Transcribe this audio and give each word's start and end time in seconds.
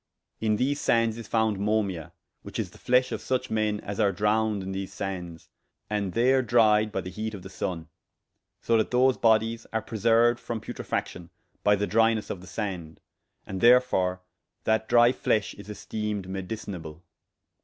In 0.39 0.55
these 0.55 0.81
sandes 0.81 1.19
is 1.19 1.27
founde 1.27 1.59
Momia, 1.59 2.11
which 2.41 2.57
is 2.57 2.71
the 2.71 2.79
fleshe 2.79 3.11
of 3.11 3.21
such 3.21 3.51
men 3.51 3.79
as 3.81 3.99
are 3.99 4.11
drowned 4.11 4.63
in 4.63 4.71
these 4.71 4.91
sandes, 4.91 5.49
and 5.91 6.13
there 6.13 6.41
dryed 6.41 6.91
by 6.91 7.01
the 7.01 7.11
heate 7.11 7.35
of 7.35 7.43
the 7.43 7.51
sunne: 7.51 7.87
so 8.63 8.75
that 8.77 8.89
those 8.89 9.15
bodyes 9.15 9.67
are 9.71 9.83
preserued 9.83 10.39
from 10.39 10.59
putrifaction 10.59 11.29
by 11.63 11.75
the 11.75 11.85
drynesse 11.85 12.31
of 12.31 12.41
the 12.41 12.47
sand; 12.47 12.99
and 13.45 13.61
therefore 13.61 14.23
that 14.63 14.89
drye 14.89 15.11
fleshe 15.13 15.53
is 15.53 15.69
esteemed 15.69 16.27
medicinable. 16.27 17.03